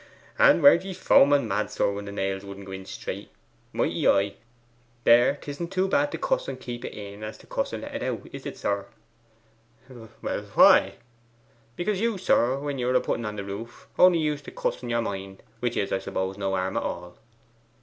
[0.39, 3.29] And weren't ye foaming mad, sir, when the nails wouldn't go straight?
[3.71, 4.33] Mighty I!
[5.03, 7.93] There, 'tisn't so bad to cuss and keep it in as to cuss and let
[7.93, 8.87] it out, is it, sir?'
[9.87, 10.95] 'Well why?'
[11.75, 14.81] 'Because you, sir, when ye were a putting on the roof, only used to cuss
[14.81, 17.19] in your mind, which is, I suppose, no harm at all.